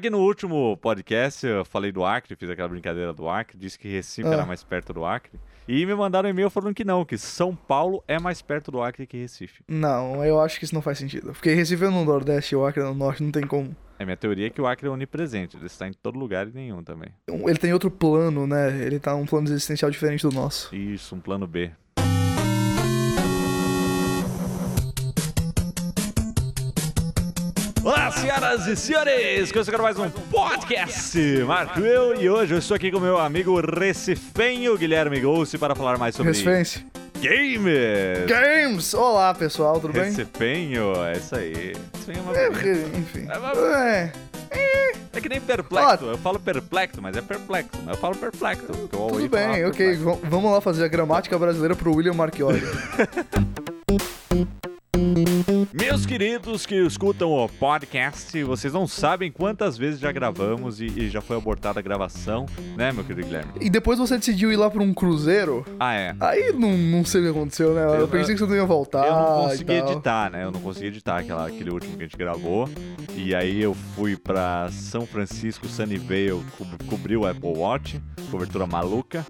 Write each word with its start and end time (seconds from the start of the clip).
Que 0.00 0.10
no 0.10 0.18
último 0.18 0.76
podcast 0.78 1.46
eu 1.46 1.64
falei 1.64 1.92
do 1.92 2.04
Acre, 2.04 2.34
fiz 2.34 2.50
aquela 2.50 2.68
brincadeira 2.68 3.12
do 3.12 3.28
Acre, 3.28 3.56
disse 3.56 3.78
que 3.78 3.88
Recife 3.88 4.28
Ah. 4.28 4.32
era 4.32 4.44
mais 4.46 4.62
perto 4.64 4.92
do 4.92 5.04
Acre. 5.04 5.38
E 5.68 5.86
me 5.86 5.94
mandaram 5.94 6.28
um 6.28 6.30
e-mail 6.30 6.50
falando 6.50 6.74
que 6.74 6.84
não, 6.84 7.04
que 7.04 7.16
São 7.16 7.54
Paulo 7.54 8.02
é 8.08 8.18
mais 8.18 8.42
perto 8.42 8.70
do 8.72 8.82
Acre 8.82 9.06
que 9.06 9.16
Recife. 9.16 9.62
Não, 9.68 10.24
eu 10.24 10.40
acho 10.40 10.58
que 10.58 10.64
isso 10.64 10.74
não 10.74 10.82
faz 10.82 10.98
sentido. 10.98 11.32
Porque 11.32 11.52
Recife 11.54 11.84
é 11.84 11.88
no 11.90 12.04
Nordeste 12.04 12.54
e 12.54 12.56
o 12.56 12.66
Acre 12.66 12.82
é 12.82 12.86
no 12.86 12.94
Norte, 12.94 13.22
não 13.22 13.30
tem 13.30 13.46
como. 13.46 13.74
É 14.00 14.04
minha 14.04 14.16
teoria 14.16 14.46
é 14.48 14.50
que 14.50 14.60
o 14.60 14.66
Acre 14.66 14.86
é 14.88 14.90
onipresente, 14.90 15.56
ele 15.56 15.66
está 15.66 15.86
em 15.88 15.92
todo 15.92 16.18
lugar 16.18 16.46
e 16.48 16.52
nenhum 16.52 16.82
também. 16.82 17.10
Ele 17.28 17.56
tem 17.58 17.72
outro 17.72 17.90
plano, 17.90 18.46
né? 18.46 18.84
Ele 18.84 18.98
tá 18.98 19.12
num 19.14 19.26
plano 19.26 19.48
existencial 19.48 19.90
diferente 19.90 20.22
do 20.22 20.32
nosso. 20.32 20.74
Isso, 20.74 21.14
um 21.14 21.20
plano 21.20 21.46
B. 21.46 21.70
senhoras 28.20 28.66
e 28.66 28.76
senhores! 28.76 29.52
Começa 29.52 29.70
agora 29.70 29.82
mais 29.84 29.98
um 29.98 30.10
podcast. 30.10 31.18
Marco 31.46 31.80
eu 31.80 32.20
e 32.20 32.28
hoje 32.28 32.54
eu 32.54 32.58
estou 32.58 32.74
aqui 32.74 32.90
com 32.90 32.98
meu 33.00 33.18
amigo 33.18 33.60
recifenho 33.60 34.76
Guilherme 34.76 35.20
Golce 35.20 35.56
para 35.58 35.74
falar 35.74 35.98
mais 35.98 36.14
sobre 36.14 36.32
Recifense. 36.32 36.84
games. 37.20 38.26
Games! 38.26 38.94
Olá, 38.94 39.34
pessoal, 39.34 39.80
tudo 39.80 39.92
bem? 39.92 40.04
Recifenho, 40.04 40.92
é 41.04 41.12
isso 41.12 41.34
aí. 41.36 41.74
Recifenho 41.94 42.18
é 42.18 42.20
uma 42.22 42.36
É, 42.38 42.98
enfim. 42.98 43.26
É, 43.28 43.38
mas- 43.38 43.58
É. 43.58 44.12
É 45.12 45.20
que 45.20 45.28
nem 45.28 45.40
perplexo. 45.40 46.04
Eu 46.04 46.18
falo 46.18 46.38
perplexo, 46.38 47.02
mas 47.02 47.16
é 47.16 47.20
perplexo. 47.22 47.70
Mas 47.84 47.96
eu 47.96 48.00
falo 48.00 48.14
perplexo. 48.16 48.66
eu 48.70 48.88
Tudo 48.88 49.28
bem, 49.28 49.64
ok. 49.66 49.96
perplexo. 49.96 50.20
Vamos 50.28 50.52
lá 50.52 50.60
fazer 50.60 50.84
a 50.84 50.88
gramática 50.88 51.36
brasileira 51.38 51.74
pro 51.74 51.92
William 51.94 52.14
Marchiori. 52.14 52.62
Meus 55.98 56.06
queridos 56.06 56.64
que 56.64 56.76
escutam 56.76 57.32
o 57.32 57.48
podcast, 57.48 58.40
vocês 58.44 58.72
não 58.72 58.86
sabem 58.86 59.32
quantas 59.32 59.76
vezes 59.76 59.98
já 59.98 60.12
gravamos 60.12 60.80
e, 60.80 60.86
e 60.86 61.08
já 61.10 61.20
foi 61.20 61.36
abortada 61.36 61.80
a 61.80 61.82
gravação, 61.82 62.46
né, 62.76 62.92
meu 62.92 63.02
querido 63.02 63.26
Guilherme? 63.26 63.50
e 63.60 63.68
depois 63.68 63.98
você 63.98 64.16
decidiu 64.16 64.52
ir 64.52 64.56
lá 64.56 64.70
pra 64.70 64.80
um 64.80 64.94
cruzeiro. 64.94 65.66
Ah, 65.80 65.94
é. 65.94 66.14
Aí 66.20 66.52
não, 66.52 66.70
não 66.78 67.04
sei 67.04 67.20
o 67.20 67.24
que 67.24 67.30
aconteceu, 67.30 67.74
né? 67.74 67.82
Eu, 67.84 67.94
Eu- 68.02 68.08
pensei 68.08 68.32
que 68.36 68.40
você 68.40 68.46
não 68.46 68.54
ia 68.54 68.64
voltar. 68.64 69.06
Eu 69.08 69.12
não 69.12 69.48
consegui 69.48 69.72
editar, 69.72 70.30
né? 70.30 70.44
Eu 70.44 70.52
não 70.52 70.60
consegui 70.60 70.86
editar 70.86 71.18
aquela, 71.18 71.48
aquele 71.48 71.70
último 71.70 71.96
que 71.96 72.04
a 72.04 72.06
gente 72.06 72.16
gravou. 72.16 72.68
E 73.16 73.34
aí 73.34 73.60
eu 73.60 73.74
fui 73.96 74.16
pra 74.16 74.68
São 74.70 75.04
Francisco, 75.04 75.66
Sunnyvale, 75.66 76.40
co 76.56 76.64
cobrir 76.86 77.16
o 77.16 77.26
Apple 77.26 77.58
Watch, 77.58 78.00
cobertura 78.30 78.68
maluca. 78.68 79.26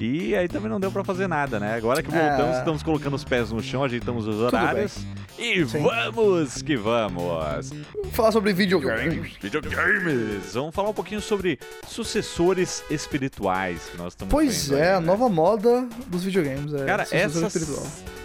E 0.00 0.34
aí 0.36 0.46
também 0.48 0.70
não 0.70 0.78
deu 0.78 0.90
pra 0.92 1.02
fazer 1.02 1.26
nada, 1.26 1.58
né? 1.58 1.74
Agora 1.74 2.02
que 2.02 2.10
voltamos, 2.10 2.56
É. 2.56 2.58
estamos 2.58 2.82
colocando 2.82 3.14
os 3.14 3.24
pés 3.24 3.50
no 3.50 3.60
chão, 3.62 3.82
ajeitamos 3.82 4.26
os 4.28 4.36
horários. 4.36 4.98
E 5.38 5.64
Sim. 5.66 5.82
vamos 5.82 6.62
que 6.62 6.76
vamos! 6.76 7.70
Vamos 7.70 8.12
falar 8.14 8.32
sobre 8.32 8.52
videogames. 8.52 9.36
Videogames! 9.40 10.52
Vamos 10.54 10.74
falar 10.74 10.90
um 10.90 10.94
pouquinho 10.94 11.20
sobre 11.20 11.58
sucessores 11.86 12.82
espirituais 12.90 13.82
que 13.90 13.96
nós 13.96 14.12
estamos 14.12 14.32
Pois 14.32 14.70
é, 14.72 14.94
a 14.94 15.00
né? 15.00 15.06
nova 15.06 15.28
moda 15.28 15.86
dos 16.06 16.24
videogames. 16.24 16.72
É 16.74 16.84
Cara, 16.84 17.06
essa, 17.10 17.48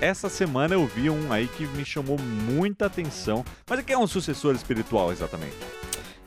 essa 0.02 0.30
semana 0.30 0.74
eu 0.76 0.86
vi 0.88 1.10
um 1.10 1.32
aí 1.32 1.48
que 1.48 1.66
me 1.68 1.86
chamou 1.86 2.18
muita 2.20 2.86
atenção. 2.88 3.44
Mas 3.70 3.80
o 3.80 3.84
que 3.84 3.94
é 3.94 3.98
um 3.98 4.08
sucessor 4.08 4.56
espiritual 4.56 5.12
exatamente? 5.12 5.56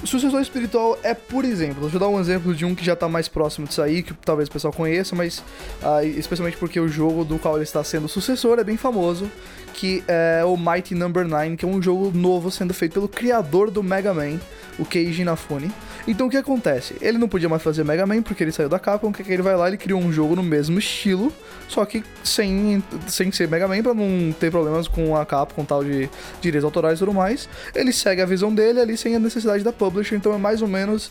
O 0.03 0.07
sucessor 0.07 0.41
espiritual 0.43 0.99
é, 1.03 1.15
por 1.15 1.45
exemplo, 1.45 1.81
deixa 1.81 1.97
eu 1.97 2.01
dar 2.01 2.09
um 2.09 2.21
exemplo 2.21 2.55
de 2.55 2.67
um 2.67 2.75
que 2.75 2.85
já 2.85 2.95
tá 2.95 3.09
mais 3.09 3.29
próximo 3.29 3.67
disso 3.67 3.81
aí, 3.81 4.03
que 4.03 4.13
talvez 4.13 4.49
o 4.49 4.53
pessoal 4.53 4.73
conheça, 4.73 5.17
mas 5.17 5.43
ah, 5.83 6.05
especialmente 6.05 6.59
porque 6.59 6.79
o 6.79 6.87
jogo 6.87 7.25
do 7.25 7.39
qual 7.39 7.55
ele 7.55 7.65
está 7.65 7.83
sendo 7.83 8.07
sucessor 8.07 8.59
é 8.59 8.65
bem 8.65 8.77
famoso, 8.77 9.31
que 9.73 10.05
é 10.07 10.45
o 10.45 10.55
Mighty 10.57 10.95
Number 10.95 11.27
9, 11.27 11.57
que 11.57 11.65
é 11.65 11.69
um 11.69 11.81
jogo 11.81 12.13
novo 12.17 12.51
sendo 12.51 12.75
feito 12.75 12.93
pelo 12.93 13.09
criador 13.09 13.71
do 13.71 13.83
Mega 13.83 14.13
Man, 14.13 14.39
o 14.79 14.85
Keiji 14.85 15.23
Inafune. 15.23 15.73
Então 16.07 16.27
o 16.27 16.31
que 16.31 16.37
acontece? 16.37 16.97
Ele 17.01 17.19
não 17.19 17.29
podia 17.29 17.49
mais 17.49 17.63
fazer 17.63 17.85
Mega 17.85 18.07
Man 18.07 18.23
porque 18.23 18.45
ele 18.45 18.53
saiu 18.53 18.69
da 18.69 18.79
Capcom, 18.79 19.13
que 19.13 19.31
ele 19.31 19.43
vai 19.43 19.57
lá 19.57 19.69
ele 19.69 19.77
criou 19.77 20.01
um 20.01 20.13
jogo 20.13 20.37
no 20.37 20.43
mesmo 20.43 20.79
estilo, 20.79 21.33
só 21.69 21.85
que 21.85 22.05
sem, 22.23 22.83
sem 23.07 23.33
ser 23.33 23.49
Mega 23.49 23.67
Man, 23.67 23.83
pra 23.83 23.95
não 23.95 24.33
ter 24.33 24.51
problemas 24.51 24.87
com 24.87 25.17
a 25.17 25.27
Capcom, 25.27 25.65
tal 25.65 25.83
de 25.83 26.09
direitos 26.41 26.65
autorais 26.65 26.99
e 26.99 27.01
tudo 27.01 27.13
mais. 27.13 27.49
Ele 27.75 27.93
segue 27.93 28.23
a 28.23 28.27
visão 28.27 28.55
dele 28.55 28.81
ali 28.81 28.97
sem 28.97 29.17
a 29.17 29.19
necessidade 29.19 29.65
da 29.65 29.73
publisher, 29.73 30.15
então 30.15 30.33
é 30.33 30.39
mais 30.39 30.63
ou 30.63 30.69
menos 30.69 31.11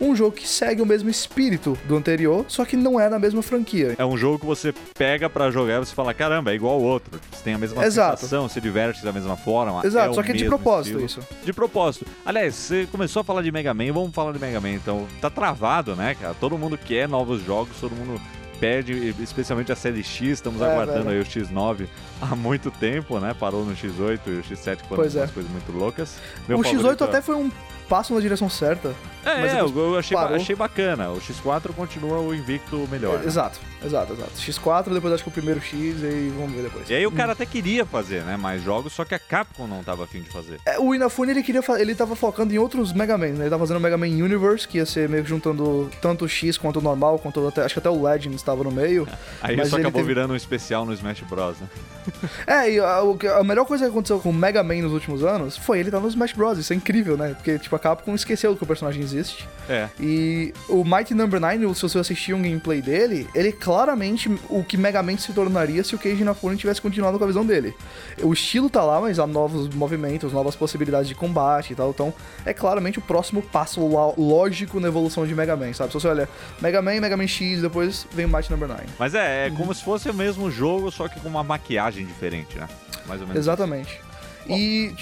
um 0.00 0.14
jogo 0.14 0.32
que 0.32 0.48
segue 0.48 0.80
o 0.80 0.86
mesmo 0.86 1.10
espírito 1.10 1.76
do 1.86 1.96
anterior, 1.96 2.44
só 2.48 2.64
que 2.64 2.76
não 2.76 3.00
é 3.00 3.08
na 3.08 3.18
mesma 3.18 3.42
franquia. 3.42 3.94
É 3.98 4.04
um 4.04 4.16
jogo 4.16 4.38
que 4.38 4.46
você 4.46 4.72
pega 4.96 5.28
pra 5.28 5.50
jogar 5.50 5.82
e 5.82 5.86
você 5.86 5.94
fala, 5.94 6.14
caramba, 6.14 6.52
é 6.52 6.54
igual 6.54 6.74
ao 6.74 6.82
outro. 6.82 7.20
Você 7.32 7.42
tem 7.42 7.54
a 7.54 7.58
mesma 7.58 7.84
Exato. 7.84 8.20
sensação, 8.20 8.48
se 8.48 8.60
diverte 8.60 9.02
da 9.02 9.12
mesma 9.12 9.36
forma. 9.36 9.84
Exato, 9.84 10.10
é 10.10 10.14
só 10.14 10.22
que 10.22 10.32
é 10.32 10.34
de 10.34 10.44
propósito 10.44 11.00
estilo. 11.00 11.24
isso. 11.24 11.34
De 11.44 11.52
propósito. 11.52 12.06
Aliás, 12.24 12.54
você 12.54 12.86
começou 12.90 13.20
a 13.20 13.24
falar 13.24 13.42
de 13.42 13.50
Mega 13.50 13.74
Man, 13.74 13.92
vamos 13.92 14.14
falar 14.14 14.35
Mega 14.38 14.60
Man. 14.60 14.70
Então, 14.72 15.06
tá 15.20 15.28
travado, 15.30 15.94
né, 15.96 16.14
cara? 16.14 16.34
Todo 16.34 16.56
mundo 16.58 16.76
quer 16.78 17.08
novos 17.08 17.42
jogos, 17.44 17.76
todo 17.80 17.94
mundo 17.94 18.20
pede, 18.60 19.14
especialmente 19.22 19.70
a 19.70 19.76
série 19.76 20.02
X. 20.02 20.28
Estamos 20.30 20.62
É, 20.62 20.64
aguardando 20.72 21.04
velho. 21.04 21.16
aí 21.16 21.20
o 21.20 21.24
X9 21.24 21.86
há 22.22 22.34
muito 22.34 22.70
tempo, 22.70 23.18
né? 23.20 23.34
Parou 23.38 23.64
no 23.64 23.74
X8 23.74 24.20
e 24.26 24.30
o 24.30 24.42
X7 24.42 24.78
foram 24.88 24.96
Pois 25.02 25.14
é. 25.16 25.20
umas 25.20 25.30
coisas 25.30 25.52
muito 25.52 25.72
loucas. 25.72 26.18
Meu 26.48 26.58
o 26.58 26.62
X8 26.62 26.76
favorito 26.76 27.04
é- 27.04 27.06
até 27.08 27.20
foi 27.22 27.34
um 27.34 27.50
passo 27.88 28.14
na 28.14 28.20
direção 28.20 28.48
certa. 28.48 28.94
É, 29.24 29.40
mas 29.40 29.54
é, 29.54 29.60
eu 29.60 29.98
achei, 29.98 30.16
parou. 30.16 30.36
achei 30.36 30.54
bacana. 30.54 31.10
O 31.10 31.18
X4 31.20 31.72
continua 31.74 32.18
o 32.20 32.32
invicto 32.32 32.86
melhor. 32.90 33.18
né? 33.18 33.26
Exato, 33.26 33.58
exato, 33.84 34.12
exato. 34.12 34.30
X4, 34.36 34.92
depois 34.94 35.12
acho 35.14 35.24
que 35.24 35.28
o 35.28 35.32
primeiro 35.32 35.60
X 35.60 35.74
e 36.00 36.32
vamos 36.36 36.52
ver 36.52 36.62
depois. 36.62 36.88
E 36.88 36.94
aí 36.94 37.04
o 37.06 37.10
cara 37.10 37.32
até 37.32 37.44
queria 37.44 37.84
fazer, 37.84 38.22
né, 38.22 38.36
mais 38.36 38.62
jogos, 38.62 38.92
só 38.92 39.04
que 39.04 39.14
a 39.16 39.18
Capcom 39.18 39.66
não 39.66 39.82
tava 39.82 40.04
afim 40.04 40.20
de 40.20 40.30
fazer. 40.30 40.60
É, 40.64 40.78
o 40.78 40.94
Inafune 40.94 41.32
ele 41.32 41.42
queria 41.42 41.60
ele 41.78 41.94
tava 41.94 42.14
focando 42.14 42.54
em 42.54 42.58
outros 42.58 42.92
Mega 42.92 43.18
Man, 43.18 43.30
né? 43.30 43.40
Ele 43.44 43.50
tava 43.50 43.58
fazendo 43.64 43.78
o 43.78 43.80
Mega 43.80 43.96
Man 43.98 44.06
Universe, 44.06 44.68
que 44.68 44.78
ia 44.78 44.86
ser 44.86 45.08
meio 45.08 45.24
que 45.24 45.28
juntando 45.28 45.90
tanto 46.00 46.24
o 46.24 46.28
X 46.28 46.56
quanto 46.56 46.78
o 46.78 46.82
normal, 46.82 47.18
quanto 47.18 47.46
até, 47.48 47.62
acho 47.62 47.74
que 47.74 47.80
até 47.80 47.90
o 47.90 48.00
Legend 48.00 48.36
estava 48.36 48.62
no 48.62 48.70
meio. 48.70 49.08
Aí 49.42 49.56
Mas 49.56 49.66
isso 49.68 49.76
acabou 49.76 50.00
teve- 50.02 50.14
virando 50.14 50.32
um 50.34 50.36
especial 50.36 50.84
no 50.86 50.92
Smash 50.92 51.22
Bros, 51.22 51.56
né? 51.58 51.66
É, 52.46 52.70
e 52.70 52.78
a, 52.78 53.00
a 53.40 53.42
melhor 53.44 53.64
coisa 53.64 53.84
que 53.84 53.90
aconteceu 53.90 54.20
com 54.20 54.30
o 54.30 54.32
Mega 54.32 54.62
Man 54.62 54.76
nos 54.82 54.92
últimos 54.92 55.24
anos 55.24 55.56
foi 55.56 55.80
ele 55.80 55.88
estar 55.88 55.98
no 56.00 56.06
Smash 56.08 56.32
Bros. 56.32 56.56
Isso 56.58 56.72
é 56.72 56.76
incrível, 56.76 57.16
né? 57.16 57.34
Porque, 57.34 57.58
tipo, 57.58 57.74
a 57.76 57.78
Capcom 57.78 58.14
esqueceu 58.14 58.56
que 58.56 58.62
o 58.62 58.66
personagem 58.66 59.02
existe. 59.02 59.48
É. 59.68 59.88
E 60.00 60.52
o 60.68 60.84
Mighty 60.84 61.14
Number 61.14 61.38
9, 61.40 61.74
se 61.74 61.82
você 61.82 61.98
assistir 61.98 62.32
um 62.34 62.42
gameplay 62.42 62.80
dele, 62.82 63.28
ele 63.34 63.48
é 63.48 63.52
claramente 63.52 64.28
o 64.48 64.64
que 64.64 64.76
Mega 64.76 65.02
Man 65.02 65.16
se 65.18 65.32
tornaria 65.32 65.82
se 65.84 65.94
o 65.94 65.98
Keiji 65.98 66.22
Inafune 66.22 66.56
tivesse 66.56 66.80
continuado 66.80 67.18
com 67.18 67.24
a 67.24 67.26
visão 67.26 67.44
dele. 67.44 67.74
O 68.22 68.32
estilo 68.32 68.68
tá 68.70 68.82
lá, 68.82 69.00
mas 69.00 69.18
há 69.18 69.26
novos 69.26 69.68
movimentos, 69.74 70.32
novas 70.32 70.56
possibilidades 70.56 71.08
de 71.08 71.14
combate 71.14 71.72
e 71.72 71.76
tal. 71.76 71.90
Então, 71.90 72.12
é 72.44 72.52
claramente 72.52 72.98
o 72.98 73.02
próximo 73.02 73.42
passo 73.42 73.80
lógico 74.16 74.80
na 74.80 74.88
evolução 74.88 75.26
de 75.26 75.34
Mega 75.34 75.56
Man, 75.56 75.72
sabe? 75.72 75.90
Se 75.92 76.00
você 76.00 76.08
olha 76.08 76.28
Mega 76.60 76.80
Man, 76.82 77.00
Mega 77.00 77.16
Man 77.16 77.26
X, 77.26 77.60
depois 77.62 78.06
vem 78.12 78.26
o 78.26 78.28
Mighty 78.28 78.50
Number 78.50 78.68
9. 78.68 78.82
Mas 78.98 79.14
é, 79.14 79.46
é 79.46 79.50
Uhum. 79.50 79.56
como 79.56 79.74
se 79.74 79.84
fosse 79.84 80.08
o 80.10 80.14
mesmo 80.14 80.50
jogo, 80.50 80.90
só 80.90 81.08
que 81.08 81.20
com 81.20 81.28
uma 81.28 81.44
maquiagem 81.44 82.04
diferente, 82.06 82.56
né? 82.58 82.68
Mais 83.06 83.20
ou 83.20 83.26
menos. 83.26 83.40
Exatamente. 83.42 84.00
E 84.48 84.94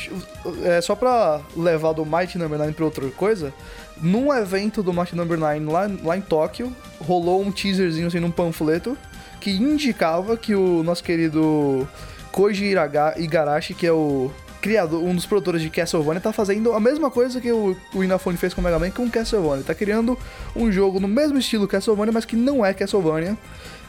é, 0.65 0.81
só 0.81 0.95
pra 0.95 1.41
levar 1.57 1.93
do 1.93 2.05
Mighty 2.05 2.39
Number 2.39 2.59
9 2.59 2.73
pra 2.73 2.85
outra 2.85 3.09
coisa, 3.11 3.53
num 4.01 4.33
evento 4.33 4.83
do 4.83 4.93
Mighty 4.93 5.15
Number 5.15 5.39
9 5.39 5.61
lá, 5.61 5.91
lá 6.03 6.17
em 6.17 6.21
Tóquio, 6.21 6.75
rolou 7.01 7.43
um 7.43 7.53
teaserzinho 7.53 8.07
assim 8.07 8.21
num 8.21 8.31
panfleto 8.31 8.97
que 9.41 9.51
indicava 9.51 10.37
que 10.37 10.55
o 10.55 10.83
nosso 10.83 11.05
querido 11.05 11.87
Koji 12.33 12.75
Igarashi, 13.19 13.75
que 13.75 13.87
é 13.87 13.93
o 13.93 14.31
criador, 14.65 15.03
um 15.03 15.15
dos 15.15 15.27
produtores 15.27 15.61
de 15.61 15.69
Castlevania, 15.69 16.23
tá 16.23 16.33
fazendo 16.33 16.73
a 16.73 16.81
mesma 16.81 17.11
coisa 17.11 17.39
que 17.39 17.53
o, 17.53 17.77
o 17.95 18.37
fez 18.39 18.55
com 18.55 18.63
o 18.63 18.65
Mega 18.65 18.79
Man 18.79 18.91
com 18.91 19.11
Castlevania. 19.11 19.63
Tá 19.63 19.75
criando 19.75 20.19
um 20.57 20.73
jogo 20.73 20.99
no 20.99 21.07
mesmo 21.07 21.37
estilo 21.37 21.69
Castlevania, 21.69 22.13
mas 22.13 22.25
que 22.25 22.35
não 22.35 22.65
é 22.65 22.73
Castlevania. 22.73 23.37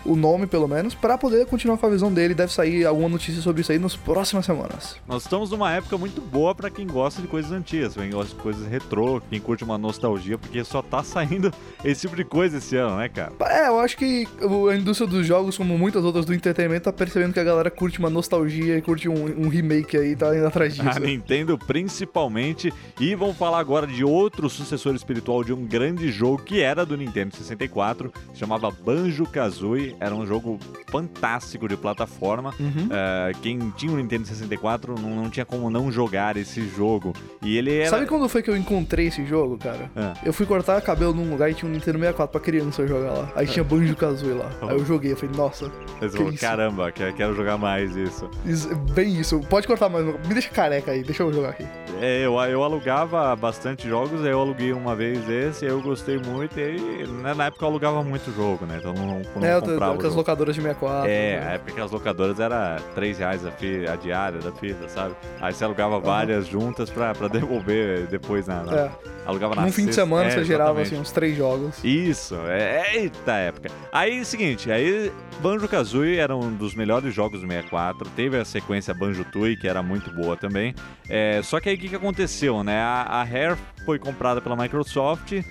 O 0.05 0.15
nome, 0.15 0.45
pelo 0.45 0.67
menos, 0.67 0.93
pra 0.93 1.17
poder 1.17 1.45
continuar 1.47 1.77
com 1.77 1.85
a 1.85 1.89
visão 1.89 2.13
dele. 2.13 2.33
Deve 2.33 2.53
sair 2.53 2.85
alguma 2.85 3.09
notícia 3.09 3.41
sobre 3.41 3.61
isso 3.61 3.71
aí 3.71 3.79
nas 3.79 3.95
próximas 3.95 4.45
semanas. 4.45 4.97
Nós 5.07 5.23
estamos 5.23 5.49
numa 5.51 5.71
época 5.71 5.97
muito 5.97 6.21
boa 6.21 6.53
pra 6.53 6.69
quem 6.69 6.85
gosta 6.85 7.21
de 7.21 7.27
coisas 7.27 7.51
antigas, 7.51 7.95
quem 7.95 8.11
gosta 8.11 8.35
de 8.35 8.41
coisas 8.41 8.67
retrô, 8.67 9.21
quem 9.29 9.39
curte 9.39 9.63
uma 9.63 9.77
nostalgia, 9.77 10.37
porque 10.37 10.63
só 10.63 10.81
tá 10.81 11.01
saindo 11.03 11.51
esse 11.83 12.01
tipo 12.01 12.15
de 12.15 12.23
coisa 12.23 12.57
esse 12.57 12.75
ano, 12.75 12.97
né, 12.97 13.09
cara? 13.09 13.33
É, 13.41 13.67
eu 13.67 13.79
acho 13.79 13.97
que 13.97 14.27
a 14.71 14.75
indústria 14.75 15.09
dos 15.09 15.25
jogos, 15.25 15.57
como 15.57 15.77
muitas 15.77 16.03
outras 16.03 16.25
do 16.25 16.33
entretenimento, 16.33 16.83
tá 16.85 16.93
percebendo 16.93 17.33
que 17.33 17.39
a 17.39 17.43
galera 17.43 17.71
curte 17.71 17.99
uma 17.99 18.09
nostalgia 18.09 18.77
e 18.77 18.81
curte 18.81 19.09
um, 19.09 19.45
um 19.45 19.49
remake 19.49 19.97
aí, 19.97 20.15
tá 20.15 20.35
indo 20.35 20.45
atrás 20.45 20.75
disso. 20.75 20.87
A 20.89 20.99
Nintendo 20.99 21.57
principalmente. 21.57 22.73
E 22.99 23.15
vamos 23.15 23.37
falar 23.37 23.59
agora 23.59 23.87
de 23.87 24.03
outro 24.03 24.49
sucessor 24.49 24.95
espiritual 24.95 25.43
de 25.43 25.53
um 25.53 25.65
grande 25.65 26.11
jogo 26.11 26.43
que 26.43 26.61
era 26.61 26.85
do 26.85 26.95
Nintendo 26.95 27.35
64, 27.35 28.11
se 28.33 28.39
chamava 28.39 28.69
Banjo 28.71 29.25
Kazooie. 29.25 29.94
Era 29.99 30.13
um 30.15 30.25
jogo 30.25 30.59
fantástico 30.89 31.67
de 31.67 31.75
plataforma. 31.77 32.53
Uhum. 32.59 32.87
É, 32.91 33.31
quem 33.41 33.59
tinha 33.75 33.91
o 33.91 33.97
Nintendo 33.97 34.25
64 34.27 34.95
não, 34.99 35.15
não 35.23 35.29
tinha 35.29 35.45
como 35.45 35.69
não 35.69 35.91
jogar 35.91 36.37
esse 36.37 36.67
jogo. 36.67 37.13
E 37.41 37.57
ele 37.57 37.77
era. 37.79 37.89
Sabe 37.89 38.05
quando 38.05 38.27
foi 38.29 38.41
que 38.41 38.49
eu 38.49 38.57
encontrei 38.57 39.07
esse 39.07 39.25
jogo, 39.25 39.57
cara? 39.57 39.89
Ah. 39.95 40.13
Eu 40.23 40.33
fui 40.33 40.45
cortar 40.45 40.81
cabelo 40.81 41.13
num 41.13 41.29
lugar 41.29 41.49
e 41.49 41.53
tinha 41.53 41.69
um 41.69 41.73
Nintendo 41.73 41.97
64 41.99 42.31
pra 42.31 42.41
criança 42.41 42.85
jogar 42.87 43.11
lá. 43.11 43.31
Aí 43.35 43.47
tinha 43.47 43.63
Banjo 43.63 43.95
Kazooie 43.95 44.33
lá. 44.33 44.49
Aí 44.61 44.77
eu 44.77 44.85
joguei, 44.85 45.11
eu 45.11 45.17
falei, 45.17 45.35
nossa, 45.35 45.71
Você 45.99 46.09
que 46.09 46.17
falou, 46.17 46.33
caramba, 46.37 46.91
que- 46.91 47.13
quero 47.13 47.35
jogar 47.35 47.57
mais 47.57 47.95
isso. 47.95 48.29
isso- 48.45 48.75
bem 48.93 49.19
isso. 49.19 49.39
Pode 49.49 49.67
cortar 49.67 49.89
mais, 49.89 50.05
um- 50.05 50.11
me 50.27 50.33
deixa 50.33 50.49
careca 50.49 50.91
aí, 50.91 51.03
deixa 51.03 51.23
eu 51.23 51.33
jogar 51.33 51.49
aqui. 51.49 51.65
É, 52.01 52.25
eu, 52.25 52.33
eu 52.41 52.63
alugava 52.63 53.35
bastante 53.35 53.87
jogos, 53.87 54.23
aí 54.23 54.31
eu 54.31 54.39
aluguei 54.39 54.73
uma 54.73 54.95
vez 54.95 55.27
esse, 55.29 55.65
aí 55.65 55.71
eu 55.71 55.81
gostei 55.81 56.17
muito, 56.17 56.59
e 56.59 56.63
aí, 56.63 57.07
né, 57.07 57.33
na 57.33 57.45
época 57.45 57.63
eu 57.63 57.69
alugava 57.69 58.03
muito 58.03 58.31
jogo, 58.35 58.65
né? 58.65 58.77
Então 58.79 58.93
não, 58.93 59.21
não 59.35 59.45
É, 59.47 59.59
comprava. 59.61 59.93
com 59.93 59.99
as 60.01 60.03
jogo. 60.07 60.15
locadoras 60.17 60.55
de 60.55 60.61
64. 60.61 61.09
É, 61.09 61.39
né? 61.39 61.47
a 61.47 61.51
época 61.53 61.71
que 61.71 61.81
as 61.81 61.91
locadoras 61.91 62.39
era 62.39 62.77
3 62.93 63.17
reais 63.17 63.45
a, 63.45 63.49
a 63.49 63.95
diária 63.95 64.39
da 64.39 64.51
fita, 64.51 64.87
sabe? 64.89 65.15
Aí 65.39 65.53
você 65.53 65.63
alugava 65.63 65.99
várias 65.99 66.47
juntas 66.47 66.89
pra, 66.89 67.13
pra 67.13 67.27
devolver 67.29 68.07
depois 68.07 68.47
na. 68.47 68.63
na- 68.63 68.75
É. 68.77 68.91
Alugava 69.25 69.55
na 69.55 69.63
Num 69.63 69.71
fim 69.71 69.87
de 69.87 69.87
sexta- 69.87 70.01
semana 70.03 70.25
é, 70.27 70.29
você 70.29 70.43
gerava 70.43 70.81
assim, 70.83 70.99
uns 70.99 71.11
três 71.11 71.35
jogos. 71.35 71.83
Isso, 71.83 72.35
é, 72.45 72.95
eita 72.95 73.31
época. 73.33 73.69
Aí, 73.91 74.23
seguinte, 74.23 74.71
aí 74.71 75.11
Banjo-Kazooie 75.41 76.17
era 76.19 76.35
um 76.35 76.53
dos 76.53 76.75
melhores 76.75 77.11
jogos 77.11 77.41
do 77.41 77.47
64, 77.47 78.07
teve 78.15 78.37
a 78.37 78.45
sequência 78.45 78.93
Banjo-Tooie, 78.93 79.57
que 79.57 79.67
era 79.67 79.81
muito 79.81 80.11
boa 80.11 80.37
também. 80.37 80.75
É, 81.09 81.41
só 81.43 81.59
que 81.59 81.69
aí 81.69 81.75
que, 81.85 81.89
que 81.89 81.95
aconteceu, 81.95 82.63
né? 82.63 82.79
A, 82.79 83.01
a 83.03 83.23
Rare 83.23 83.55
foi 83.85 83.97
comprada 83.99 84.41
pela 84.41 84.55
Microsoft 84.55 85.31
e... 85.31 85.43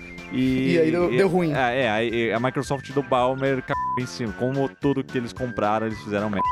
E 0.73 0.79
aí 0.79 0.91
deu- 0.91 1.09
deu 1.09 1.27
ruim. 1.27 1.53
É, 1.53 1.81
é, 1.83 1.89
aí 1.89 2.31
a 2.33 2.39
Microsoft 2.39 2.91
do 2.91 3.01
Balmer 3.03 3.61
cagou 3.61 3.83
em 3.99 4.05
cima. 4.05 4.33
Como 4.33 4.67
tudo 4.67 5.03
que 5.03 5.17
eles 5.17 5.31
compraram, 5.31 5.87
eles 5.87 5.99
fizeram 6.03 6.29
merda 6.29 6.43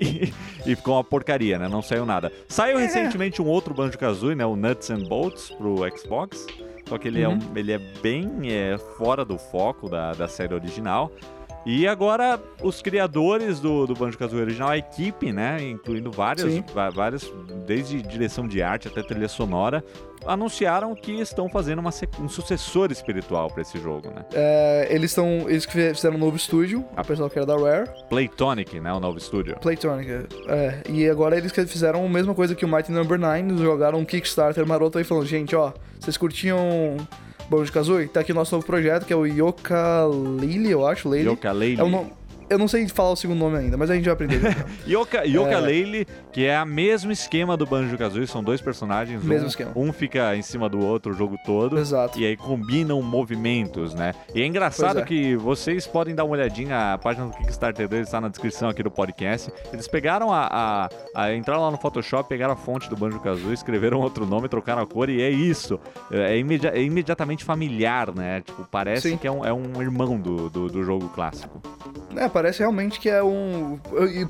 e, 0.00 0.32
e 0.66 0.76
ficou 0.76 0.94
uma 0.96 1.04
porcaria, 1.04 1.58
né? 1.58 1.68
Não 1.68 1.80
saiu 1.82 2.04
nada. 2.04 2.32
Saiu 2.48 2.78
É. 2.78 2.82
recentemente 2.82 3.40
um 3.40 3.46
outro 3.46 3.72
Banjo-Kazooie, 3.72 4.34
né? 4.34 4.44
O 4.44 4.56
Nuts 4.56 4.90
and 4.90 5.04
Bolts 5.04 5.50
pro 5.50 5.76
Xbox. 5.96 6.46
Só 6.88 6.98
que 6.98 7.06
ele, 7.08 7.22
é, 7.22 7.28
Uhum. 7.28 7.34
um, 7.36 7.56
ele 7.58 7.72
é 7.72 7.78
bem 8.02 8.28
é, 8.50 8.76
fora 8.98 9.24
do 9.24 9.38
foco 9.38 9.88
da, 9.88 10.12
da 10.12 10.26
série 10.26 10.52
original. 10.54 11.10
E 11.64 11.86
agora, 11.86 12.40
os 12.62 12.80
criadores 12.80 13.60
do, 13.60 13.86
do 13.86 13.94
Banjo-Kazooie 13.94 14.42
original, 14.42 14.70
a 14.70 14.78
equipe, 14.78 15.32
né, 15.32 15.62
incluindo 15.62 16.10
várias, 16.10 16.52
várias, 16.94 17.30
desde 17.66 18.00
direção 18.02 18.48
de 18.48 18.62
arte 18.62 18.88
até 18.88 19.02
trilha 19.02 19.28
sonora, 19.28 19.84
anunciaram 20.26 20.94
que 20.94 21.12
estão 21.12 21.48
fazendo 21.48 21.78
uma 21.78 21.90
um 22.18 22.28
sucessor 22.28 22.90
espiritual 22.90 23.50
para 23.50 23.62
esse 23.62 23.78
jogo, 23.78 24.10
né? 24.10 24.24
É, 24.32 24.88
eles 24.90 25.10
estão. 25.10 25.48
Eles 25.48 25.66
que 25.66 25.94
fizeram 25.94 26.16
um 26.16 26.18
novo 26.18 26.36
estúdio, 26.36 26.84
o 26.96 27.04
pessoal 27.04 27.30
que 27.30 27.38
era 27.38 27.46
da 27.46 27.56
Rare, 27.56 27.88
Playtonic, 28.08 28.80
né, 28.80 28.92
o 28.92 29.00
novo 29.00 29.18
estúdio. 29.18 29.56
Playtonic. 29.60 30.10
É, 30.48 30.82
e 30.88 31.08
agora 31.08 31.36
eles 31.36 31.52
fizeram 31.52 32.04
a 32.04 32.08
mesma 32.08 32.34
coisa 32.34 32.54
que 32.54 32.64
o 32.64 32.68
Mighty 32.68 32.92
Number 32.92 33.18
9, 33.18 33.38
eles 33.38 33.60
jogaram 33.60 33.98
um 33.98 34.04
Kickstarter 34.04 34.66
maroto 34.66 34.98
aí 34.98 35.04
falando, 35.04 35.26
gente, 35.26 35.54
ó, 35.54 35.72
vocês 35.98 36.16
curtiam 36.16 36.96
Banjo 37.50 37.72
Kazooie? 37.72 38.06
Tá 38.06 38.20
aqui 38.20 38.30
o 38.32 38.34
nosso 38.34 38.54
novo 38.54 38.64
projeto, 38.66 39.04
que 39.04 39.12
é 39.12 39.16
o 39.16 39.26
Yoka 39.26 40.04
Lily, 40.40 40.70
eu 40.70 40.86
acho. 40.86 41.12
Yooka-Laylee. 41.14 41.80
É 41.80 41.84
um 41.84 41.90
no- 41.90 42.10
Eu 42.50 42.58
não 42.58 42.66
sei 42.66 42.88
falar 42.88 43.10
o 43.12 43.16
segundo 43.16 43.38
nome 43.38 43.58
ainda, 43.58 43.76
mas 43.76 43.88
a 43.90 43.94
gente 43.94 44.06
vai 44.06 44.12
aprender. 44.12 44.40
já. 44.40 44.66
Yoka, 44.84 45.24
Yooka-Laylee, 45.24 46.04
que 46.32 46.46
é 46.46 46.60
o 46.60 46.66
mesmo 46.66 47.12
esquema 47.12 47.56
do 47.56 47.64
Banjo-Kazooie, 47.64 48.26
são 48.26 48.42
dois 48.42 48.60
personagens. 48.60 49.22
Mesmo 49.22 49.44
um, 49.44 49.48
esquema. 49.48 49.72
Um 49.76 49.92
fica 49.92 50.34
em 50.34 50.42
cima 50.42 50.68
do 50.68 50.84
outro 50.84 51.12
o 51.12 51.14
jogo 51.14 51.38
todo. 51.46 51.78
Exato. 51.78 52.18
E 52.18 52.26
aí 52.26 52.36
combinam 52.36 53.00
movimentos, 53.02 53.94
né? 53.94 54.14
E 54.34 54.42
é 54.42 54.46
engraçado 54.46 54.98
é. 54.98 55.04
que 55.04 55.36
vocês 55.36 55.86
podem 55.86 56.12
dar 56.12 56.24
uma 56.24 56.32
olhadinha, 56.32 56.94
a 56.94 56.98
página 56.98 57.26
do 57.26 57.36
Kickstarter 57.36 57.86
deles 57.86 58.08
está 58.08 58.20
na 58.20 58.26
descrição 58.28 58.68
aqui 58.68 58.82
do 58.82 58.90
podcast. 58.90 59.52
Eles 59.72 59.86
pegaram 59.86 60.32
a, 60.32 60.48
a, 60.50 60.88
a 61.14 61.32
entraram 61.32 61.62
lá 61.62 61.70
no 61.70 61.78
Photoshop, 61.78 62.28
pegaram 62.28 62.54
a 62.54 62.56
fonte 62.56 62.90
do 62.90 62.96
Banjo 62.96 63.20
Kazooie, 63.20 63.54
escreveram 63.54 64.00
outro 64.00 64.26
nome, 64.26 64.48
trocaram 64.48 64.82
a 64.82 64.86
cor 64.88 65.08
e 65.08 65.22
é 65.22 65.30
isso. 65.30 65.78
É, 66.10 66.36
imedi- 66.36 66.66
é 66.66 66.82
imediatamente 66.82 67.44
familiar, 67.44 68.12
né? 68.12 68.40
Tipo, 68.40 68.66
parece 68.68 69.10
Sim. 69.10 69.16
que 69.16 69.28
é 69.28 69.30
um, 69.30 69.44
é 69.44 69.52
um 69.52 69.80
irmão 69.80 70.18
do, 70.18 70.50
do, 70.50 70.66
do 70.66 70.82
jogo 70.82 71.08
clássico. 71.10 71.62
É, 72.16 72.28
parece 72.28 72.39
realmente 72.48 72.98
que 72.98 73.08
é 73.08 73.22
um. 73.22 73.78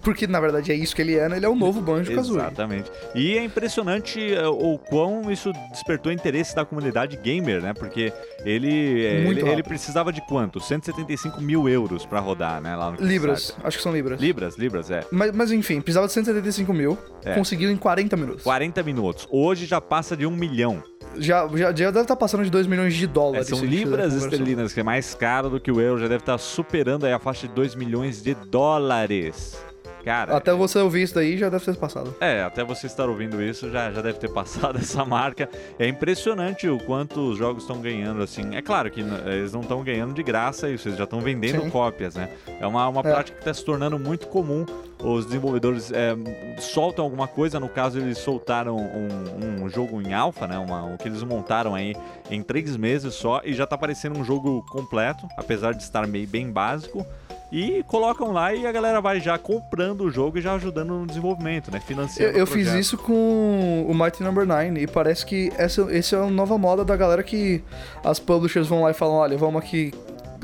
Porque 0.03 0.27
na 0.27 0.41
verdade 0.41 0.73
é 0.73 0.75
isso 0.75 0.95
que 0.95 1.03
ele 1.03 1.17
é, 1.17 1.29
né? 1.29 1.37
Ele 1.37 1.47
é 1.47 1.49
o 1.49 1.55
novo 1.55 1.81
Banjo 1.81 2.13
Kazooie. 2.15 2.41
Exatamente. 2.41 2.91
E 3.15 3.37
é 3.39 3.45
impressionante 3.45 4.35
é, 4.35 4.47
o 4.47 4.79
quão 4.79 5.31
isso 5.31 5.53
despertou 5.71 6.11
interesse 6.11 6.55
da 6.55 6.65
comunidade 6.65 7.17
gamer, 7.17 7.63
né? 7.63 7.73
Porque 7.73 8.13
ele, 8.45 9.05
é, 9.05 9.21
ele, 9.21 9.49
ele 9.49 9.63
precisava 9.63 10.13
de 10.13 10.21
quanto? 10.23 10.61
175 10.61 11.41
mil 11.41 11.69
euros 11.69 12.05
pra 12.05 12.21
rodar, 12.21 12.61
né? 12.61 12.75
Lá 12.75 12.91
no 12.91 13.01
Libras, 13.01 13.55
acho 13.63 13.77
que 13.77 13.83
são 13.83 13.93
Libras. 13.93 14.21
Libras, 14.21 14.57
Libras, 14.57 14.91
é. 14.91 15.05
Mas, 15.11 15.33
mas 15.33 15.53
enfim, 15.53 15.81
precisava 15.81 16.07
de 16.07 16.13
175 16.13 16.73
mil, 16.73 16.99
É. 17.25 17.35
conseguiu 17.35 17.71
em 17.71 17.77
40 17.77 18.17
minutos. 18.17 18.43
40 18.43 18.83
minutos. 18.83 19.29
Hoje 19.31 19.67
já 19.67 19.81
passa 19.81 20.17
de 20.17 20.27
um 20.27 20.31
milhão. 20.31 20.83
Já, 21.17 21.47
já, 21.49 21.57
já 21.75 21.91
deve 21.91 22.01
estar 22.03 22.17
passando 22.17 22.45
de 22.45 22.51
2 22.51 22.67
milhões 22.67 22.95
de 22.95 23.05
É, 23.05 23.09
dólares. 23.09 23.49
são 23.49 23.59
fizer 23.59 23.69
a 23.73 23.79
libras 23.79 24.15
esterlinas, 24.15 24.73
que 24.73 24.81
é 24.81 24.83
mais 24.83 25.15
caro 25.15 25.51
do 25.51 25.61
que 25.61 25.71
o 25.71 25.81
euro. 25.81 26.01
Já 26.01 26.09
deve 26.09 26.23
estar 26.23 26.39
superando 26.39 27.05
aí 27.07 27.13
a 27.13 27.19
faixa 27.19 27.49
de 27.49 27.55
2 27.55 27.75
milhões 27.75 28.23
de 28.23 28.35
dólares. 28.35 29.59
Cara, 30.05 30.35
Até 30.35 30.55
você 30.55 30.79
ouvir 30.79 31.03
isso 31.03 31.15
daí 31.15 31.37
já 31.37 31.51
deve 31.51 31.63
ter 31.63 31.77
passado. 31.77 32.15
É, 32.23 32.43
até 32.43 32.65
você 32.65 32.87
estar 32.87 33.07
ouvindo 33.07 33.43
isso 33.43 33.71
já, 33.71 33.93
já 33.93 34.01
deve 34.01 34.19
ter 34.19 34.31
passado 34.33 34.79
essa 34.79 35.05
marca. 35.05 35.47
É 35.79 35.87
impressionante 35.87 36.67
o 36.69 36.79
quanto 36.79 37.21
os 37.33 37.37
jogos 37.37 37.65
estão 37.65 37.83
ganhando, 37.83 38.23
assim. 38.23 38.55
É 38.55 38.63
claro 38.63 38.91
que 38.91 39.01
eles 39.27 39.53
não 39.53 39.61
estão 39.61 39.83
ganhando 39.85 40.15
de 40.15 40.23
graça 40.23 40.71
isso, 40.71 40.89
eles 40.89 40.97
já 40.97 41.05
estão 41.05 41.21
vendendo 41.21 41.61
Sim. 41.63 41.69
cópias, 41.71 42.15
né? 42.15 42.31
É 42.59 42.67
uma, 42.67 42.89
uma 42.89 43.01
É. 43.01 43.03
prática 43.13 43.37
que 43.37 43.43
está 43.43 43.53
se 43.53 43.63
tornando 43.63 43.99
muito 43.99 44.27
comum. 44.29 44.65
Os 45.03 45.27
desenvolvedores 45.27 45.91
é, 45.93 46.15
soltam 46.59 47.05
alguma 47.05 47.27
coisa, 47.27 47.59
no 47.59 47.69
caso 47.69 47.99
eles 47.99 48.19
soltaram 48.19 48.77
um, 48.77 49.65
um 49.65 49.69
jogo 49.69 50.01
em 50.03 50.13
alfa, 50.13 50.47
né? 50.47 50.59
Uma, 50.59 50.95
o 50.95 50.99
que 50.99 51.09
eles 51.09 51.23
montaram 51.23 51.75
aí 51.75 51.97
em 52.31 52.43
três 52.43 52.77
meses 52.77 53.15
só 53.15 53.41
e 53.45 53.55
já 53.55 53.67
tá 53.67 53.79
parecendo 53.79 54.19
um 54.19 54.25
jogo 54.25 54.65
completo, 54.71 55.27
apesar 55.37 55.73
de 55.73 55.83
estar 55.83 56.07
meio 56.07 56.29
bem 56.29 56.51
básico. 56.51 57.05
E 57.53 57.83
colocam 57.89 58.31
lá 58.31 58.55
e 58.55 58.65
a 58.65 58.71
galera 58.71 59.01
vai 59.01 59.21
já 59.21 59.37
comprando 59.37 60.03
o 60.03 60.11
jogo 60.11 60.39
e 60.39 60.41
já 60.41 60.55
ajudando 60.55 60.91
no 60.91 61.07
desenvolvimento, 61.07 61.71
né? 61.71 61.79
Eu, 61.79 61.83
Financiando 61.83 62.39
eu 62.39 62.45
o 62.45 62.47
fiz 62.47 62.69
isso 62.75 62.97
com 62.97 63.87
o 63.89 63.93
Mighty 63.93 64.23
Number 64.23 64.47
9 64.47 64.81
e 64.81 64.87
parece 64.87 65.27
que 65.27 65.53
essa, 65.59 65.83
essa 65.91 66.17
é 66.17 66.19
a 66.21 66.31
nova 66.31 66.57
moda 66.57 66.85
da 66.85 66.97
galera 66.97 67.25
que 67.25 67.63
as 68.05 68.21
publishers 68.21 68.69
vão 68.69 68.83
lá 68.83 68.93
e 68.93 68.95
falam, 68.95 69.17
olha, 69.17 69.37
vamos 69.37 69.61
aqui, 69.61 69.93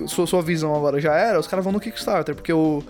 sua, 0.07 0.27
sua 0.27 0.43
visão 0.43 0.75
agora 0.75 1.01
já 1.01 1.15
era, 1.15 1.39
os 1.39 1.47
caras 1.47 1.65
vão 1.65 1.73
no 1.73 1.81
Kickstarter, 1.81 2.35
porque 2.35 2.53
o, 2.53 2.83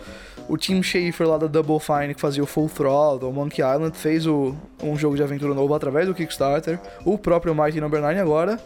o 0.49 0.57
Tim 0.57 0.83
Schafer 0.83 1.29
lá 1.29 1.39
da 1.39 1.47
Double 1.47 1.79
Fine, 1.81 2.15
que 2.15 2.21
fazia 2.21 2.43
o 2.43 2.47
Full 2.47 2.69
Throttle, 2.69 3.29
o 3.29 3.33
Monkey 3.33 3.63
Island, 3.63 3.97
fez 3.97 4.27
o, 4.27 4.55
um 4.83 4.97
jogo 4.97 5.17
de 5.17 5.23
aventura 5.23 5.55
novo 5.55 5.75
através 5.75 6.07
do 6.07 6.15
Kickstarter, 6.15 6.79
o 7.05 7.17
próprio 7.19 7.55
Mighty 7.55 7.81
Number 7.81 8.01
9 8.01 8.19
agora, 8.19 8.59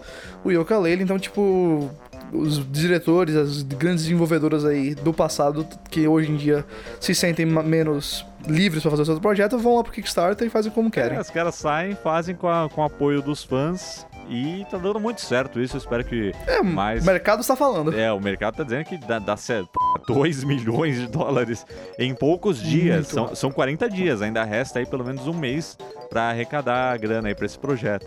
o 0.44 0.50
Yoka 0.50 0.78
Laylee, 0.78 1.04
então 1.04 1.18
tipo... 1.18 1.90
Os 2.32 2.64
diretores, 2.70 3.34
as 3.34 3.62
grandes 3.64 4.04
desenvolvedoras 4.04 4.64
aí 4.64 4.94
do 4.94 5.12
passado, 5.12 5.66
que 5.90 6.06
hoje 6.06 6.30
em 6.30 6.36
dia 6.36 6.64
se 7.00 7.12
sentem 7.12 7.44
menos 7.44 8.24
livres 8.46 8.82
para 8.82 8.90
fazer 8.92 9.02
o 9.02 9.06
seu 9.06 9.20
projeto, 9.20 9.58
vão 9.58 9.74
lá 9.74 9.82
pro 9.82 9.90
Kickstarter 9.92 10.46
e 10.46 10.50
fazem 10.50 10.70
como 10.70 10.92
querem. 10.92 11.18
É, 11.18 11.20
os 11.20 11.28
caras 11.28 11.56
saem, 11.56 11.96
fazem 11.96 12.36
com, 12.36 12.46
a- 12.48 12.68
com 12.72 12.82
o 12.82 12.84
apoio 12.84 13.20
dos 13.20 13.42
fãs 13.42 14.06
e 14.30 14.64
tá 14.70 14.78
dando 14.78 15.00
muito 15.00 15.20
certo 15.20 15.60
isso. 15.60 15.76
Eu 15.76 15.78
espero 15.80 16.04
que 16.04 16.32
É, 16.46 16.62
mais. 16.62 17.02
o 17.02 17.06
mercado 17.06 17.40
está 17.40 17.56
falando. 17.56 17.92
É, 17.98 18.12
o 18.12 18.20
mercado 18.20 18.56
tá 18.56 18.62
dizendo 18.62 18.84
que 18.84 18.96
dá, 18.96 19.18
dá 19.18 19.36
certo. 19.36 19.70
2 20.06 20.44
milhões 20.44 20.96
de 20.96 21.06
dólares 21.08 21.66
em 21.98 22.14
poucos 22.14 22.62
dias. 22.62 22.94
Muito 22.96 23.08
São, 23.14 23.22
rápido. 23.24 23.36
são 23.36 23.50
40 23.50 23.90
dias, 23.90 24.22
ainda 24.22 24.44
resta 24.44 24.78
aí 24.78 24.86
pelo 24.86 25.04
menos 25.04 25.26
um 25.26 25.34
mês 25.34 25.76
pra 26.08 26.30
arrecadar 26.30 26.92
a 26.92 26.96
grana 26.96 27.28
aí 27.28 27.34
pra 27.34 27.44
esse 27.46 27.58
projeto. 27.58 28.06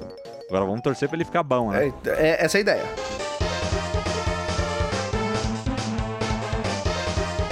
Agora 0.50 0.65
vamos 0.65 0.81
torcer 0.81 1.07
pra 1.09 1.17
ele 1.17 1.25
ficar 1.25 1.43
bom, 1.43 1.71
né? 1.71 1.91
É, 2.05 2.09
é 2.29 2.45
essa 2.45 2.57
a 2.57 2.62
ideia. 2.62 2.83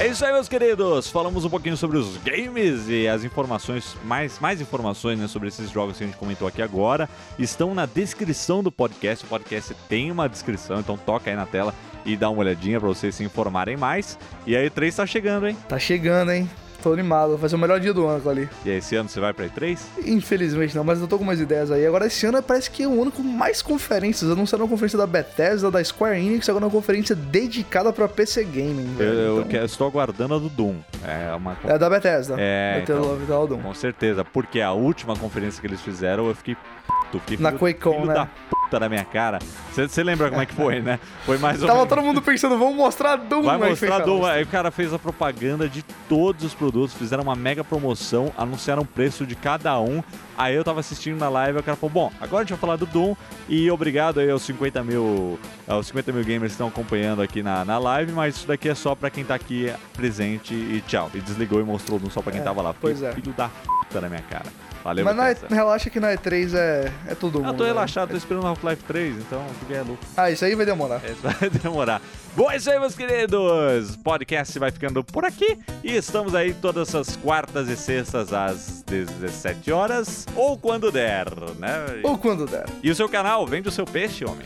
É 0.01 0.07
isso 0.07 0.25
aí, 0.25 0.33
meus 0.33 0.49
queridos. 0.49 1.11
Falamos 1.11 1.45
um 1.45 1.49
pouquinho 1.49 1.77
sobre 1.77 1.95
os 1.95 2.17
games 2.17 2.89
e 2.89 3.07
as 3.07 3.23
informações, 3.23 3.95
mais, 4.03 4.39
mais 4.39 4.59
informações 4.59 5.19
né, 5.19 5.27
sobre 5.27 5.47
esses 5.47 5.69
jogos 5.69 5.95
que 5.95 6.03
a 6.03 6.07
gente 6.07 6.17
comentou 6.17 6.47
aqui 6.47 6.59
agora. 6.59 7.07
Estão 7.37 7.75
na 7.75 7.85
descrição 7.85 8.63
do 8.63 8.71
podcast. 8.71 9.23
O 9.23 9.27
podcast 9.27 9.75
tem 9.87 10.11
uma 10.11 10.27
descrição, 10.27 10.79
então 10.79 10.97
toca 10.97 11.29
aí 11.29 11.35
na 11.35 11.45
tela 11.45 11.71
e 12.03 12.17
dá 12.17 12.31
uma 12.31 12.39
olhadinha 12.39 12.79
pra 12.79 12.89
vocês 12.89 13.13
se 13.13 13.23
informarem 13.23 13.77
mais. 13.77 14.17
E 14.47 14.55
aí, 14.55 14.71
3 14.71 14.95
tá 14.95 15.05
chegando, 15.05 15.47
hein? 15.47 15.55
Tá 15.69 15.77
chegando, 15.77 16.31
hein? 16.31 16.49
Tô 16.81 16.91
animado, 16.93 17.37
vai 17.37 17.49
ser 17.49 17.55
o 17.55 17.59
melhor 17.59 17.79
dia 17.79 17.93
do 17.93 18.05
ano 18.07 18.27
ali. 18.29 18.49
E 18.65 18.71
aí, 18.71 18.77
esse 18.77 18.95
ano 18.95 19.07
você 19.07 19.19
vai 19.19 19.33
pra 19.33 19.45
E3? 19.45 19.77
Infelizmente 20.05 20.75
não, 20.75 20.83
mas 20.83 20.99
eu 20.99 21.07
tô 21.07 21.17
com 21.17 21.23
umas 21.23 21.39
ideias 21.39 21.69
aí. 21.71 21.85
Agora 21.85 22.07
esse 22.07 22.25
ano 22.25 22.41
parece 22.41 22.71
que 22.71 22.83
é 22.83 22.87
o 22.87 23.01
ano 23.01 23.11
com 23.11 23.21
mais 23.21 23.61
conferências. 23.61 24.29
Anunciaram 24.31 24.65
uma 24.65 24.69
conferência 24.71 24.97
da 24.97 25.05
Bethesda, 25.07 25.69
da 25.69 25.83
Square 25.83 26.17
Enix, 26.19 26.49
agora 26.49 26.65
uma 26.65 26.71
conferência 26.71 27.15
dedicada 27.15 27.93
pra 27.93 28.07
PC 28.07 28.43
Gaming, 28.43 28.89
Eu, 28.93 28.97
velho. 28.97 29.11
eu 29.13 29.37
Então, 29.39 29.49
que- 29.49 29.57
estou 29.57 29.87
aguardando 29.87 30.35
a 30.35 30.39
do 30.39 30.49
Doom. 30.49 30.75
É 31.05 31.33
uma. 31.35 31.55
É 31.65 31.77
da 31.77 31.89
Bethesda. 31.89 32.35
É, 32.39 32.79
então. 32.81 32.99
Love 33.01 33.25
Down 33.25 33.47
Doom. 33.47 33.61
Com 33.61 33.73
certeza, 33.73 34.25
porque 34.25 34.59
a 34.61 34.71
última 34.71 35.15
conferência 35.15 35.61
que 35.61 35.67
eles 35.67 35.81
fizeram, 35.81 36.27
eu 36.27 36.35
fiquei 36.35 36.55
puto, 36.55 37.19
fiquei 37.19 37.37
Na 37.37 37.51
QuakeCon, 37.51 38.05
né? 38.05 38.13
da 38.13 38.27
puta 38.71 38.79
da 38.79 38.87
minha 38.87 39.03
cara. 39.03 39.39
Você 39.73 40.01
lembra 40.01 40.29
como 40.29 40.41
é 40.41 40.45
que 40.45 40.53
foi, 40.55 40.79
né? 40.79 40.97
Foi 41.25 41.37
mais 41.37 41.61
ou 41.61 41.67
Tava 41.67 41.85
todo 41.85 42.01
mundo 42.01 42.21
pensando, 42.21 42.57
vamos 42.57 42.75
mostrar 42.75 43.17
Doom, 43.17 43.43
Vai 43.43 43.57
mostrar 43.57 43.75
fecharam. 43.75 44.05
Doom. 44.05 44.25
Aí 44.25 44.43
o 44.43 44.47
cara 44.47 44.71
fez 44.71 44.93
a 44.93 44.99
propaganda 44.99 45.67
de 45.67 45.83
todos 46.07 46.45
os 46.45 46.53
produtos, 46.53 46.95
fizeram 46.95 47.23
uma 47.23 47.35
mega 47.35 47.63
promoção, 47.63 48.31
anunciaram 48.37 48.83
o 48.83 48.85
preço 48.85 49.25
de 49.25 49.35
cada 49.35 49.77
um. 49.81 50.01
Aí 50.37 50.55
eu 50.55 50.63
tava 50.63 50.79
assistindo 50.79 51.19
na 51.19 51.27
live 51.29 51.57
e 51.57 51.61
o 51.61 51.63
cara 51.63 51.75
falou: 51.75 51.91
Bom, 51.91 52.11
agora 52.21 52.41
a 52.41 52.43
gente 52.43 52.51
vai 52.51 52.59
falar 52.59 52.75
do 52.77 52.85
Doom. 52.85 53.13
E 53.49 53.69
obrigado 53.69 54.19
aí 54.21 54.29
aos 54.31 54.41
50 54.43 54.81
mil, 54.83 55.37
aos 55.67 55.87
50 55.87 56.11
mil 56.13 56.23
gamers 56.23 56.51
que 56.51 56.53
estão 56.55 56.67
acompanhando 56.69 57.21
aqui 57.21 57.43
na, 57.43 57.65
na 57.65 57.77
live, 57.77 58.13
mas 58.13 58.37
isso 58.37 58.47
daqui 58.47 58.69
é 58.69 58.75
só 58.75 58.95
pra 58.95 59.09
quem 59.09 59.25
tá 59.25 59.35
aqui 59.35 59.71
presente 59.93 60.53
e 60.53 60.81
tchau. 60.87 61.11
E 61.13 61.19
desligou 61.19 61.59
e 61.59 61.63
mostrou 61.63 61.97
o 61.97 62.01
Doom 62.01 62.09
só 62.09 62.21
pra 62.21 62.31
quem 62.31 62.41
É, 62.41 62.43
tava 62.43 62.61
lá. 62.61 62.73
pois 62.73 62.95
Fiquei 62.97 63.09
é. 63.11 63.13
Filho 63.15 63.33
da 63.33 63.49
puta 63.49 63.99
na 63.99 64.07
minha 64.07 64.21
cara. 64.23 64.45
Valeu, 64.83 65.05
Mas 65.05 65.15
na, 65.15 65.55
relaxa 65.55 65.89
que 65.89 65.99
na 65.99 66.13
E3 66.13 66.55
é, 66.55 66.91
é 67.07 67.15
todo 67.15 67.39
mundo. 67.39 67.49
Eu 67.49 67.53
tô 67.53 67.63
né? 67.63 67.69
relaxado, 67.69 68.09
tô 68.09 68.17
esperando 68.17 68.47
Half-Life 68.47 68.83
3, 68.83 69.17
então 69.17 69.45
fiquei 69.59 69.77
é 69.77 69.81
louco. 69.81 70.03
Ah, 70.17 70.31
isso 70.31 70.43
aí 70.43 70.55
vai 70.55 70.65
demorar. 70.65 71.01
Esse 71.05 71.21
vai 71.21 71.49
demorar. 71.61 72.01
Bom, 72.35 72.49
é 72.49 72.57
isso 72.57 72.71
aí, 72.71 72.79
meus 72.79 72.95
queridos. 72.95 73.95
Podcast 73.97 74.57
vai 74.57 74.71
ficando 74.71 75.03
por 75.03 75.23
aqui. 75.23 75.59
E 75.83 75.95
estamos 75.95 76.33
aí 76.33 76.53
todas 76.53 76.95
as 76.95 77.15
quartas 77.15 77.67
e 77.67 77.77
sextas 77.77 78.33
às 78.33 78.83
17 78.83 79.71
horas. 79.71 80.25
Ou 80.35 80.57
quando 80.57 80.91
der, 80.91 81.27
né? 81.59 82.01
Ou 82.03 82.17
quando 82.17 82.47
der. 82.47 82.65
E 82.81 82.89
o 82.89 82.95
seu 82.95 83.07
canal? 83.07 83.45
Vende 83.45 83.67
o 83.67 83.71
seu 83.71 83.85
peixe, 83.85 84.25
homem. 84.25 84.45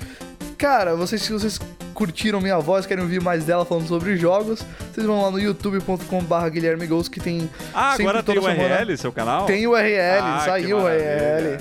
Cara, 0.58 0.96
vocês, 0.96 1.28
vocês 1.28 1.60
curtiram 1.96 2.40
minha 2.42 2.60
voz, 2.60 2.86
querem 2.86 3.04
ouvir 3.04 3.22
mais 3.22 3.46
dela 3.46 3.66
falando 3.66 3.88
sobre 3.88 4.16
jogos, 4.18 4.64
vocês 4.94 5.08
vão 5.08 5.22
lá 5.24 5.32
no 5.32 5.40
youtube.com.br 5.40 6.50
Guilherme 6.52 6.86
Gols, 6.86 7.08
que 7.08 7.20
tem. 7.20 7.50
Ah, 7.74 7.94
agora 7.94 8.22
tem 8.22 8.38
o 8.38 8.42
semana- 8.44 8.76
URL, 8.76 8.98
seu 8.98 9.12
canal? 9.12 9.46
Tem 9.46 9.66
o 9.66 9.72
URL, 9.72 10.22
Ah, 10.22 10.42
saiu 10.46 10.78
o. 10.78 10.84
URL. 10.84 11.58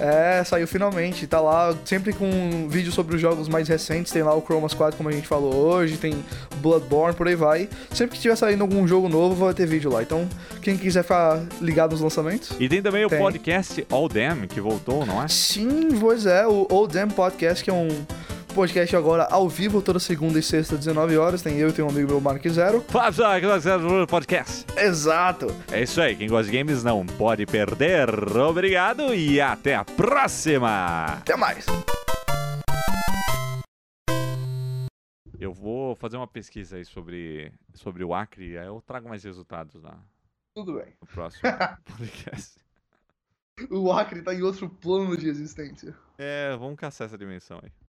É, 0.00 0.44
saiu 0.44 0.68
finalmente. 0.68 1.26
Tá 1.26 1.40
lá 1.40 1.74
sempre 1.84 2.12
com 2.12 2.68
vídeos 2.68 2.94
sobre 2.94 3.16
os 3.16 3.20
jogos 3.20 3.48
mais 3.48 3.66
recentes. 3.66 4.12
Tem 4.12 4.22
lá 4.22 4.32
o 4.32 4.40
Chromas 4.40 4.72
4, 4.72 4.96
como 4.96 5.08
a 5.08 5.12
gente 5.12 5.26
falou 5.26 5.52
hoje. 5.52 5.96
Tem 5.96 6.24
Bloodborne, 6.58 7.16
por 7.16 7.26
aí 7.26 7.34
vai. 7.34 7.68
Sempre 7.92 8.14
que 8.14 8.22
tiver 8.22 8.36
saindo 8.36 8.62
algum 8.62 8.86
jogo 8.86 9.08
novo, 9.08 9.34
vai 9.44 9.52
ter 9.54 9.66
vídeo 9.66 9.90
lá. 9.90 10.00
Então, 10.00 10.28
quem 10.62 10.76
quiser 10.76 11.02
ficar 11.02 11.42
ligado 11.60 11.90
nos 11.92 12.00
lançamentos. 12.00 12.52
E 12.60 12.68
tem 12.68 12.80
também 12.80 13.04
o 13.04 13.08
Tem. 13.08 13.18
podcast 13.18 13.84
All 13.90 14.08
Damn, 14.08 14.46
que 14.46 14.60
voltou, 14.60 15.04
não 15.04 15.20
é? 15.20 15.26
Sim, 15.26 15.88
pois 15.98 16.26
é, 16.26 16.46
o 16.46 16.68
Old 16.70 16.94
Damn 16.94 17.10
Podcast, 17.10 17.64
que 17.64 17.70
é 17.70 17.72
um 17.74 17.88
podcast 18.54 18.94
agora 18.96 19.24
ao 19.30 19.48
vivo, 19.48 19.80
toda 19.82 19.98
segunda 19.98 20.38
e 20.38 20.42
sexta, 20.42 20.76
19 20.76 21.16
horas. 21.16 21.42
Tem 21.42 21.56
eu 21.58 21.68
e 21.68 21.72
tem 21.72 21.84
um 21.84 21.88
amigo 21.88 22.08
meu, 22.08 22.20
Mark 22.20 22.44
Zero. 22.48 22.80
Fala, 22.88 23.06
pessoal, 23.06 23.32
aqui 23.32 23.46
é 23.46 23.76
o 23.76 24.06
podcast. 24.06 24.64
Exato! 24.76 25.46
É 25.70 25.82
isso 25.82 26.00
aí, 26.00 26.16
quem 26.16 26.28
gosta 26.28 26.50
de 26.50 26.56
games 26.56 26.82
não 26.82 27.04
pode 27.06 27.46
perder. 27.46 28.08
Obrigado 28.38 29.14
e 29.14 29.40
até 29.40 29.74
a 29.74 29.84
próxima! 29.84 31.04
Até 31.06 31.36
mais! 31.36 31.66
Eu 35.38 35.52
vou 35.52 35.94
fazer 35.94 36.16
uma 36.16 36.26
pesquisa 36.26 36.76
aí 36.76 36.84
sobre, 36.84 37.52
sobre 37.72 38.02
o 38.02 38.12
Acre 38.12 38.52
e 38.52 38.58
aí 38.58 38.66
eu 38.66 38.82
trago 38.84 39.08
mais 39.08 39.22
resultados 39.22 39.80
lá 39.80 39.96
Tudo 40.52 40.74
bem. 40.74 40.94
no 41.00 41.06
próximo 41.06 41.42
podcast. 41.96 42.56
O 43.70 43.92
Acre 43.92 44.22
tá 44.22 44.34
em 44.34 44.42
outro 44.42 44.68
plano 44.68 45.16
de 45.16 45.28
existência. 45.28 45.94
É, 46.16 46.56
vamos 46.56 46.76
caçar 46.76 47.06
essa 47.06 47.16
dimensão 47.18 47.60
aí. 47.62 47.70